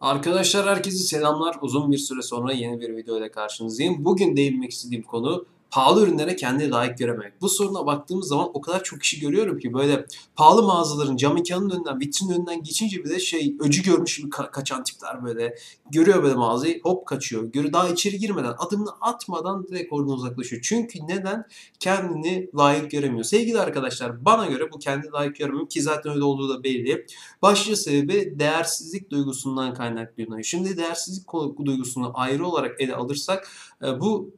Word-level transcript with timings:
Arkadaşlar 0.00 0.66
herkese 0.66 0.98
selamlar. 0.98 1.56
Uzun 1.60 1.92
bir 1.92 1.98
süre 1.98 2.22
sonra 2.22 2.52
yeni 2.52 2.80
bir 2.80 2.96
video 2.96 3.18
ile 3.18 3.30
karşınızdayım. 3.30 4.04
Bugün 4.04 4.36
değinmek 4.36 4.70
istediğim 4.70 5.02
konu 5.02 5.46
pahalı 5.70 6.02
ürünlere 6.02 6.36
kendi 6.36 6.70
layık 6.70 6.98
görememek. 6.98 7.40
Bu 7.40 7.48
soruna 7.48 7.86
baktığımız 7.86 8.28
zaman 8.28 8.50
o 8.54 8.60
kadar 8.60 8.82
çok 8.82 9.00
kişi 9.00 9.20
görüyorum 9.20 9.58
ki 9.58 9.74
böyle 9.74 10.06
pahalı 10.36 10.62
mağazaların 10.62 11.16
cam 11.16 11.34
mekanın 11.34 11.70
önünden, 11.70 12.00
vitrin 12.00 12.30
önünden 12.30 12.62
geçince 12.62 13.04
bile 13.04 13.20
şey 13.20 13.56
öcü 13.60 13.82
görmüş 13.82 14.16
gibi 14.16 14.28
ka- 14.28 14.50
kaçan 14.50 14.84
tipler 14.84 15.24
böyle 15.24 15.56
görüyor 15.90 16.22
böyle 16.22 16.34
mağazayı 16.34 16.80
hop 16.82 17.06
kaçıyor. 17.06 17.44
Görü 17.44 17.72
daha 17.72 17.88
içeri 17.88 18.18
girmeden 18.18 18.54
adımını 18.58 18.90
atmadan 19.00 19.66
direkt 19.68 19.92
oradan 19.92 20.12
uzaklaşıyor. 20.12 20.62
Çünkü 20.62 20.98
neden? 21.08 21.44
Kendini 21.80 22.50
layık 22.54 22.90
göremiyor. 22.90 23.24
Sevgili 23.24 23.60
arkadaşlar 23.60 24.24
bana 24.24 24.46
göre 24.46 24.72
bu 24.72 24.78
kendi 24.78 25.10
layık 25.10 25.36
göremiyor 25.36 25.68
ki 25.68 25.82
zaten 25.82 26.12
öyle 26.12 26.24
olduğu 26.24 26.48
da 26.48 26.64
belli. 26.64 27.06
Başlıca 27.42 27.76
sebebi 27.76 28.38
değersizlik 28.38 29.10
duygusundan 29.10 29.74
kaynaklanıyor. 29.74 30.42
Şimdi 30.42 30.76
değersizlik 30.76 31.26
duygusunu 31.64 32.12
ayrı 32.14 32.46
olarak 32.46 32.80
ele 32.80 32.94
alırsak 32.94 33.48
e, 33.82 34.00
bu 34.00 34.30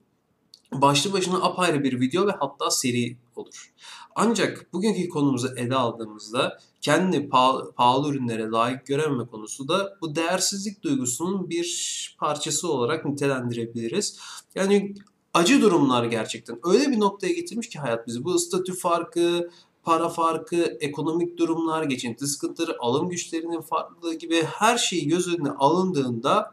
başlı 0.72 1.12
başına 1.12 1.42
apayrı 1.42 1.84
bir 1.84 2.00
video 2.00 2.26
ve 2.26 2.32
hatta 2.38 2.70
seri 2.70 3.16
olur. 3.36 3.72
Ancak 4.14 4.72
bugünkü 4.72 5.08
konumuzu 5.08 5.48
ele 5.56 5.74
aldığımızda 5.74 6.58
kendi 6.80 7.28
pahalı, 7.28 7.72
pahalı 7.72 8.10
ürünlere 8.10 8.48
layık 8.48 8.86
görememe 8.86 9.26
konusu 9.26 9.68
da 9.68 9.98
bu 10.00 10.16
değersizlik 10.16 10.82
duygusunun 10.82 11.50
bir 11.50 12.16
parçası 12.20 12.72
olarak 12.72 13.04
nitelendirebiliriz. 13.04 14.18
Yani 14.54 14.94
acı 15.34 15.62
durumlar 15.62 16.04
gerçekten 16.04 16.58
öyle 16.64 16.90
bir 16.90 17.00
noktaya 17.00 17.32
getirmiş 17.32 17.68
ki 17.68 17.78
hayat 17.78 18.06
bizi. 18.06 18.24
Bu 18.24 18.38
statü 18.38 18.74
farkı, 18.74 19.50
para 19.88 20.08
farkı, 20.08 20.76
ekonomik 20.80 21.38
durumlar, 21.38 21.82
geçinti 21.82 22.26
sıkıntıları, 22.26 22.76
alım 22.78 23.08
güçlerinin 23.08 23.60
farklılığı 23.60 24.14
gibi 24.14 24.42
her 24.42 24.78
şeyi 24.78 25.08
göz 25.08 25.34
önüne 25.34 25.50
alındığında 25.50 26.50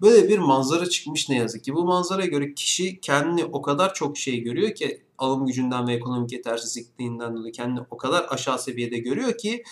böyle 0.00 0.28
bir 0.28 0.38
manzara 0.38 0.88
çıkmış 0.88 1.28
ne 1.28 1.36
yazık 1.36 1.64
ki. 1.64 1.74
Bu 1.74 1.84
manzaraya 1.84 2.26
göre 2.26 2.54
kişi 2.54 3.00
kendini 3.00 3.44
o 3.44 3.62
kadar 3.62 3.94
çok 3.94 4.18
şey 4.18 4.40
görüyor 4.40 4.74
ki 4.74 5.02
alım 5.18 5.46
gücünden 5.46 5.88
ve 5.88 5.94
ekonomik 5.94 6.32
yetersizliğinden 6.32 7.36
dolayı 7.36 7.52
kendini 7.52 7.80
o 7.90 7.96
kadar 7.96 8.26
aşağı 8.28 8.58
seviyede 8.58 8.98
görüyor 8.98 9.38
ki 9.38 9.62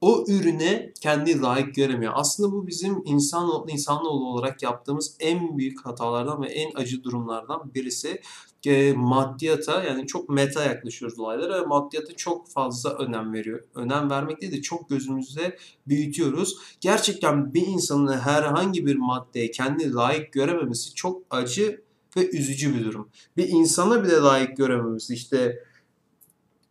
o 0.00 0.24
ürüne 0.28 0.92
kendi 1.00 1.40
layık 1.40 1.74
göremiyor. 1.74 2.12
Aslında 2.16 2.52
bu 2.52 2.66
bizim 2.66 3.02
insan 3.04 3.68
insanoğlu 3.68 4.26
olarak 4.26 4.62
yaptığımız 4.62 5.16
en 5.20 5.58
büyük 5.58 5.86
hatalardan 5.86 6.42
ve 6.42 6.46
en 6.46 6.74
acı 6.74 7.04
durumlardan 7.04 7.74
birisi. 7.74 8.20
E, 8.66 8.92
maddiyata 8.92 9.84
yani 9.84 10.06
çok 10.06 10.28
meta 10.28 10.64
yaklaşıyoruz 10.64 11.18
olaylara 11.18 11.62
ve 11.62 11.66
maddiyata 11.66 12.16
çok 12.16 12.48
fazla 12.48 12.90
önem 12.90 13.32
veriyor. 13.32 13.60
Önem 13.74 14.10
vermek 14.10 14.40
değil 14.40 14.52
de 14.52 14.62
çok 14.62 14.88
gözümüzde 14.88 15.58
büyütüyoruz. 15.86 16.58
Gerçekten 16.80 17.54
bir 17.54 17.66
insanın 17.66 18.18
herhangi 18.18 18.86
bir 18.86 18.96
maddeye 18.96 19.50
kendi 19.50 19.92
layık 19.92 20.32
görememesi 20.32 20.94
çok 20.94 21.22
acı 21.30 21.82
ve 22.16 22.30
üzücü 22.30 22.74
bir 22.74 22.84
durum. 22.84 23.08
Bir 23.36 23.48
insana 23.48 24.04
bile 24.04 24.16
layık 24.16 24.56
görememesi 24.56 25.14
işte 25.14 25.64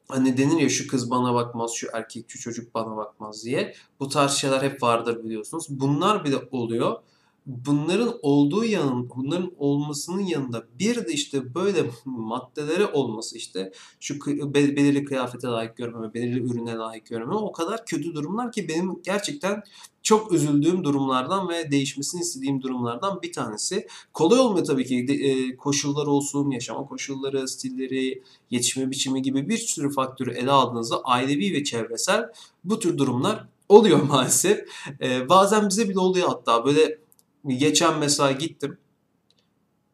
hani 0.08 0.38
denir 0.38 0.62
ya 0.62 0.70
şu 0.70 0.88
kız 0.88 1.12
bana 1.12 1.34
bakmaz, 1.34 1.72
şu 1.72 1.88
erkek, 1.94 2.26
şu 2.28 2.40
çocuk 2.40 2.76
bana 2.76 2.98
bakmaz 2.98 3.46
diye. 3.46 3.76
Bu 4.00 4.10
tarz 4.10 4.32
şeyler 4.32 4.62
hep 4.62 4.84
vardır 4.84 5.24
biliyorsunuz. 5.24 5.68
Bunlar 5.70 6.26
bile 6.26 6.38
oluyor. 6.52 6.96
Bunların 7.46 8.20
olduğu 8.22 8.66
yanın, 8.66 9.10
bunların 9.10 9.52
olmasının 9.58 10.22
yanında 10.22 10.64
bir 10.80 10.96
de 10.96 11.14
işte 11.14 11.56
böyle 11.56 11.90
maddelere 12.06 12.86
olması 12.86 13.38
işte 13.38 13.72
şu 14.00 14.16
belirli 14.54 15.06
kıyafete 15.06 15.48
layık 15.48 15.78
görmeme, 15.78 16.14
belirli 16.14 16.40
ürüne 16.40 16.76
layık 16.76 17.06
görmeme 17.06 17.36
o 17.36 17.52
kadar 17.52 17.86
kötü 17.86 18.14
durumlar 18.14 18.52
ki 18.52 18.68
benim 18.68 19.02
gerçekten 19.04 19.64
çok 20.04 20.32
üzüldüğüm 20.32 20.84
durumlardan 20.84 21.50
ve 21.50 21.72
değişmesini 21.72 22.22
istediğim 22.22 22.62
durumlardan 22.62 23.22
bir 23.22 23.32
tanesi. 23.32 23.88
Kolay 24.14 24.40
olmuyor 24.40 24.66
tabii 24.66 24.86
ki. 24.86 25.08
De, 25.08 25.14
e, 25.14 25.56
koşullar 25.56 26.08
olsun, 26.08 26.52
yaşama 26.52 26.86
koşulları, 26.86 27.48
stilleri, 27.48 28.24
yetişme 28.52 28.92
biçimi 28.92 29.22
gibi 29.22 29.50
bir 29.50 29.58
sürü 29.58 29.92
faktörü 29.92 30.32
ele 30.32 30.52
aldığınızda 30.52 31.02
ailevi 31.04 31.54
ve 31.54 31.64
çevresel 31.64 32.32
bu 32.64 32.80
tür 32.80 32.98
durumlar 32.98 33.48
oluyor 33.70 34.02
maalesef. 34.10 34.68
E, 35.02 35.30
bazen 35.30 35.70
bize 35.70 35.90
bile 35.90 36.00
oluyor 36.00 36.28
hatta 36.28 36.66
böyle 36.66 37.02
geçen 37.48 38.00
mesela 38.00 38.32
gittim. 38.32 38.78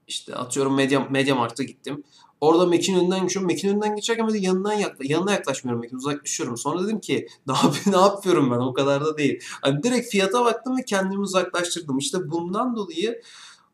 İşte 0.07 0.35
atıyorum 0.35 0.75
Media, 0.75 1.09
Media 1.09 1.35
Markt'a 1.35 1.63
gittim. 1.63 2.03
Orada 2.41 2.65
Mac'in 2.65 2.99
önünden 2.99 3.21
geçiyorum. 3.21 3.51
Mac'in 3.51 3.69
önünden 3.69 3.95
geçerken 3.95 4.27
böyle 4.27 4.37
yanından 4.37 4.73
yakla, 4.73 5.05
yanına 5.05 5.31
yaklaşmıyorum 5.31 5.83
Mac'in 5.83 5.97
uzaklaşıyorum. 5.97 6.57
Sonra 6.57 6.83
dedim 6.83 6.99
ki 6.99 7.27
ne, 7.47 7.53
yap 7.53 7.75
ne 7.85 7.97
yapıyorum 7.97 8.51
ben 8.51 8.57
o 8.57 8.73
kadar 8.73 9.05
da 9.05 9.17
değil. 9.17 9.39
Hani 9.61 9.83
direkt 9.83 10.11
fiyata 10.11 10.45
baktım 10.45 10.77
ve 10.77 10.85
kendimi 10.85 11.21
uzaklaştırdım. 11.21 11.97
İşte 11.97 12.31
bundan 12.31 12.75
dolayı 12.75 13.21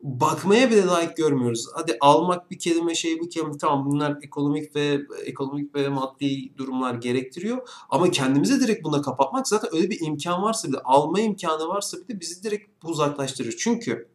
bakmaya 0.04 0.70
bile 0.70 0.86
layık 0.86 1.16
görmüyoruz. 1.16 1.66
Hadi 1.74 1.96
almak 2.00 2.50
bir 2.50 2.58
kelime 2.58 2.94
şey 2.94 3.20
bu 3.20 3.28
kelime 3.28 3.58
tamam 3.58 3.86
bunlar 3.86 4.16
ekonomik 4.22 4.76
ve 4.76 5.00
ekonomik 5.24 5.74
ve 5.74 5.88
maddi 5.88 6.58
durumlar 6.58 6.94
gerektiriyor. 6.94 7.68
Ama 7.90 8.10
kendimize 8.10 8.60
direkt 8.60 8.84
buna 8.84 9.02
kapatmak 9.02 9.48
zaten 9.48 9.70
öyle 9.74 9.90
bir 9.90 10.00
imkan 10.00 10.42
varsa 10.42 10.68
bile 10.68 10.78
alma 10.78 11.20
imkanı 11.20 11.68
varsa 11.68 11.96
bile 11.96 12.20
bizi 12.20 12.42
direkt 12.42 12.84
uzaklaştırır. 12.84 13.54
Çünkü 13.58 14.08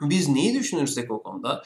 biz 0.00 0.28
neyi 0.28 0.54
düşünürsek 0.54 1.10
o 1.10 1.22
konuda 1.22 1.62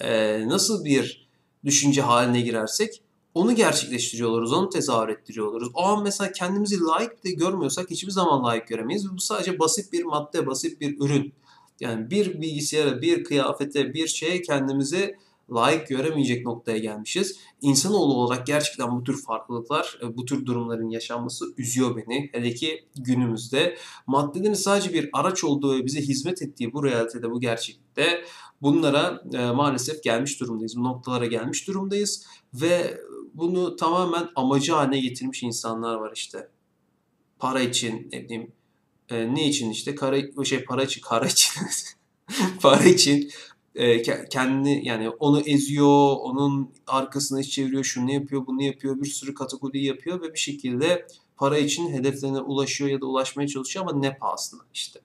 e, 0.00 0.48
nasıl 0.48 0.84
bir 0.84 1.28
düşünce 1.64 2.02
haline 2.02 2.40
girersek 2.40 3.02
onu 3.34 3.54
gerçekleştiriyor 3.54 4.30
oluruz, 4.30 4.52
onu 4.52 4.68
tezahür 4.68 5.08
ettiriyor 5.08 5.46
oluruz. 5.46 5.70
O 5.74 5.82
an 5.82 6.02
mesela 6.02 6.32
kendimizi 6.32 6.80
layık 6.80 7.24
de 7.24 7.30
görmüyorsak 7.30 7.90
hiçbir 7.90 8.10
zaman 8.10 8.44
layık 8.44 8.68
göremeyiz. 8.68 9.12
Bu 9.12 9.20
sadece 9.20 9.58
basit 9.58 9.92
bir 9.92 10.04
madde, 10.04 10.46
basit 10.46 10.80
bir 10.80 11.00
ürün. 11.00 11.32
Yani 11.80 12.10
bir 12.10 12.40
bilgisayara, 12.40 13.02
bir 13.02 13.24
kıyafete, 13.24 13.94
bir 13.94 14.06
şeye 14.06 14.42
kendimizi 14.42 15.16
layık 15.50 15.88
göremeyecek 15.88 16.46
noktaya 16.46 16.78
gelmişiz. 16.78 17.38
İnsanoğlu 17.60 18.14
olarak 18.14 18.46
gerçekten 18.46 18.96
bu 18.96 19.04
tür 19.04 19.22
farklılıklar, 19.22 19.98
e, 20.02 20.16
bu 20.16 20.24
tür 20.24 20.46
durumların 20.46 20.90
yaşanması 20.90 21.44
üzüyor 21.58 21.96
beni. 21.96 22.30
Hele 22.32 22.54
ki 22.54 22.84
günümüzde 22.98 23.76
maddelerin 24.06 24.54
sadece 24.54 24.92
bir 24.92 25.10
araç 25.12 25.44
olduğu 25.44 25.78
ve 25.78 25.84
bize 25.84 26.00
hizmet 26.00 26.42
ettiği 26.42 26.72
bu 26.72 26.84
realitede, 26.84 27.30
bu 27.30 27.40
gerçekte 27.40 28.24
bunlara 28.62 29.22
e, 29.32 29.50
maalesef 29.50 30.02
gelmiş 30.02 30.40
durumdayız. 30.40 30.76
Bu 30.76 30.84
noktalara 30.84 31.26
gelmiş 31.26 31.68
durumdayız 31.68 32.26
ve 32.54 33.00
bunu 33.34 33.76
tamamen 33.76 34.28
amacı 34.36 34.72
haline 34.72 35.00
getirmiş 35.00 35.42
insanlar 35.42 35.94
var 35.94 36.12
işte. 36.14 36.48
Para 37.38 37.60
için, 37.60 38.08
ne 38.12 38.24
bileyim, 38.24 38.52
e, 39.10 39.34
ne 39.34 39.48
için 39.48 39.70
işte 39.70 39.94
kara 39.94 40.44
şey 40.44 40.64
para 40.64 40.82
için, 40.82 41.00
kara 41.00 41.26
için 41.26 41.62
para 42.62 42.84
için 42.84 43.30
e, 43.74 44.02
kendini 44.28 44.88
yani 44.88 45.10
onu 45.10 45.40
eziyor, 45.40 46.16
onun 46.20 46.70
arkasını 46.86 47.44
çeviriyor, 47.44 47.84
şunu 47.84 48.12
yapıyor, 48.12 48.46
bunu 48.46 48.62
yapıyor, 48.62 49.00
bir 49.00 49.06
sürü 49.06 49.34
kategori 49.34 49.84
yapıyor 49.84 50.22
ve 50.22 50.34
bir 50.34 50.38
şekilde 50.38 51.06
para 51.36 51.58
için 51.58 51.92
hedeflerine 51.92 52.40
ulaşıyor 52.40 52.90
ya 52.90 53.00
da 53.00 53.06
ulaşmaya 53.06 53.48
çalışıyor 53.48 53.86
ama 53.88 53.98
ne 53.98 54.18
pahasına 54.18 54.60
işte. 54.74 55.00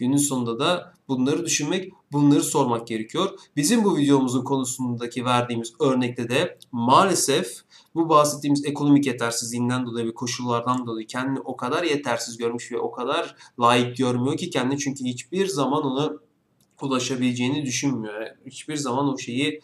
Günün 0.00 0.16
sonunda 0.16 0.58
da 0.58 0.94
bunları 1.08 1.44
düşünmek, 1.44 1.92
bunları 2.12 2.42
sormak 2.42 2.86
gerekiyor. 2.86 3.38
Bizim 3.56 3.84
bu 3.84 3.96
videomuzun 3.96 4.44
konusundaki 4.44 5.24
verdiğimiz 5.24 5.72
örnekte 5.80 6.28
de 6.28 6.58
maalesef 6.72 7.60
bu 7.94 8.08
bahsettiğimiz 8.08 8.64
ekonomik 8.64 9.06
yetersizliğinden 9.06 9.86
dolayı 9.86 10.06
ve 10.06 10.14
koşullardan 10.14 10.86
dolayı 10.86 11.06
kendini 11.06 11.40
o 11.40 11.56
kadar 11.56 11.82
yetersiz 11.82 12.36
görmüş 12.36 12.72
ve 12.72 12.78
o 12.78 12.90
kadar 12.90 13.36
layık 13.60 13.96
görmüyor 13.96 14.36
ki 14.36 14.50
kendini 14.50 14.78
çünkü 14.78 15.04
hiçbir 15.04 15.46
zaman 15.46 15.82
ona 15.82 16.12
ulaşabileceğini 16.82 17.66
düşünmüyor. 17.66 18.26
Hiçbir 18.46 18.76
zaman 18.76 19.08
o 19.08 19.18
şeyi 19.18 19.60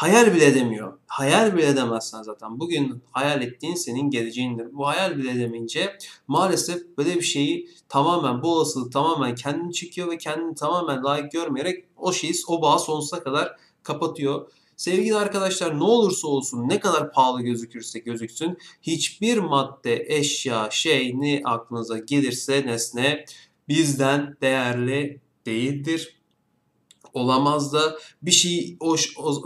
hayal 0.00 0.34
bile 0.34 0.46
edemiyor. 0.46 0.98
Hayal 1.06 1.56
bile 1.56 1.66
edemezsen 1.66 2.22
zaten. 2.22 2.60
Bugün 2.60 3.02
hayal 3.10 3.42
ettiğin 3.42 3.74
senin 3.74 4.10
geleceğindir. 4.10 4.66
Bu 4.72 4.86
hayal 4.86 5.18
bile 5.18 5.30
edemeyince 5.30 5.98
maalesef 6.28 6.98
böyle 6.98 7.14
bir 7.14 7.22
şeyi 7.22 7.68
tamamen 7.88 8.42
bu 8.42 8.52
olasılık 8.52 8.92
tamamen 8.92 9.34
kendini 9.34 9.72
çekiyor 9.72 10.10
ve 10.10 10.18
kendini 10.18 10.54
tamamen 10.54 11.04
layık 11.04 11.32
görmeyerek 11.32 11.84
o 11.96 12.12
şeyi 12.12 12.32
o 12.48 12.62
bağı 12.62 12.78
sonsuza 12.78 13.22
kadar 13.22 13.56
kapatıyor. 13.82 14.50
Sevgili 14.76 15.16
arkadaşlar 15.16 15.78
ne 15.78 15.84
olursa 15.84 16.28
olsun 16.28 16.68
ne 16.68 16.80
kadar 16.80 17.12
pahalı 17.12 17.42
gözükürse 17.42 17.98
gözüksün 17.98 18.58
hiçbir 18.82 19.38
madde, 19.38 20.04
eşya, 20.08 20.68
şey 20.70 21.20
ne 21.20 21.42
aklınıza 21.44 21.98
gelirse 21.98 22.66
nesne 22.66 23.24
bizden 23.68 24.36
değerli 24.40 25.20
değildir 25.46 26.19
olamaz 27.14 27.72
da 27.72 27.98
bir 28.22 28.30
şey 28.30 28.76
o, 28.80 28.96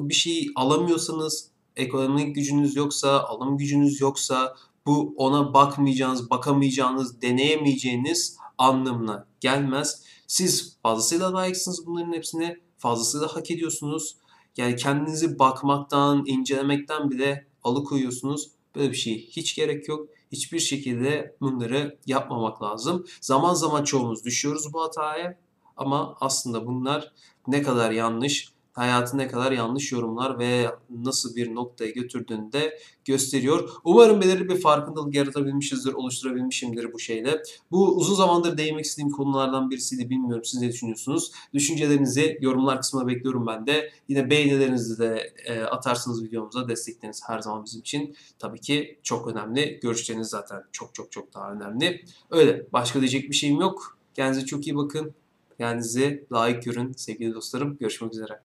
bir 0.08 0.14
şey 0.14 0.48
alamıyorsanız 0.56 1.50
ekonomik 1.76 2.34
gücünüz 2.34 2.76
yoksa, 2.76 3.20
alım 3.20 3.58
gücünüz 3.58 4.00
yoksa 4.00 4.56
bu 4.86 5.14
ona 5.16 5.54
bakmayacağınız, 5.54 6.30
bakamayacağınız, 6.30 7.22
deneyemeyeceğiniz 7.22 8.36
anlamına 8.58 9.26
gelmez. 9.40 10.02
Siz 10.26 10.78
fazlasıyla 10.82 11.34
layıksınız 11.34 11.86
bunların 11.86 12.12
hepsine. 12.12 12.60
Fazlasıyla 12.78 13.36
hak 13.36 13.50
ediyorsunuz. 13.50 14.16
Yani 14.56 14.76
kendinizi 14.76 15.38
bakmaktan, 15.38 16.24
incelemekten 16.26 17.10
bile 17.10 17.46
alıkoyuyorsunuz. 17.62 18.50
Böyle 18.74 18.90
bir 18.90 18.96
şey 18.96 19.26
hiç 19.30 19.56
gerek 19.56 19.88
yok. 19.88 20.08
hiçbir 20.32 20.58
şekilde 20.58 21.36
bunları 21.40 21.98
yapmamak 22.06 22.62
lazım. 22.62 23.04
Zaman 23.20 23.54
zaman 23.54 23.84
çoğumuz 23.84 24.24
düşüyoruz 24.24 24.72
bu 24.72 24.82
hataya 24.82 25.38
ama 25.76 26.16
aslında 26.20 26.66
bunlar 26.66 27.12
ne 27.48 27.62
kadar 27.62 27.90
yanlış, 27.90 28.54
hayatı 28.74 29.18
ne 29.18 29.28
kadar 29.28 29.52
yanlış 29.52 29.92
yorumlar 29.92 30.38
ve 30.38 30.66
nasıl 30.90 31.36
bir 31.36 31.54
noktaya 31.54 31.90
götürdüğünü 31.90 32.52
de 32.52 32.78
gösteriyor. 33.04 33.70
Umarım 33.84 34.20
belirli 34.20 34.48
bir 34.48 34.60
farkındalık 34.60 35.14
yaratabilmişizdir, 35.14 35.92
oluşturabilmişimdir 35.92 36.92
bu 36.92 36.98
şeyle. 36.98 37.42
Bu 37.70 37.96
uzun 37.96 38.14
zamandır 38.14 38.58
değinmek 38.58 38.84
istediğim 38.84 39.10
konulardan 39.10 39.70
birisiydi. 39.70 40.10
Bilmiyorum 40.10 40.44
siz 40.44 40.60
ne 40.60 40.68
düşünüyorsunuz? 40.68 41.32
Düşüncelerinizi 41.54 42.38
yorumlar 42.40 42.80
kısmına 42.80 43.06
bekliyorum 43.06 43.46
ben 43.46 43.66
de. 43.66 43.90
Yine 44.08 44.30
beğenilerinizi 44.30 44.98
de 44.98 45.32
e, 45.46 45.60
atarsınız 45.60 46.24
videomuza. 46.24 46.68
Destekleriniz 46.68 47.22
her 47.26 47.38
zaman 47.38 47.64
bizim 47.64 47.80
için 47.80 48.16
tabii 48.38 48.60
ki 48.60 48.98
çok 49.02 49.28
önemli. 49.28 49.80
Görüşleriniz 49.82 50.28
zaten 50.28 50.62
çok 50.72 50.94
çok 50.94 51.12
çok 51.12 51.34
daha 51.34 51.52
önemli. 51.52 52.04
Öyle. 52.30 52.66
Başka 52.72 53.00
diyecek 53.00 53.30
bir 53.30 53.34
şeyim 53.36 53.60
yok. 53.60 53.98
Kendinize 54.14 54.46
çok 54.46 54.66
iyi 54.66 54.76
bakın. 54.76 55.14
Kendinizi 55.58 56.26
layık 56.32 56.62
görün 56.62 56.92
sevgili 56.92 57.34
dostlarım. 57.34 57.78
Görüşmek 57.78 58.12
üzere. 58.12 58.40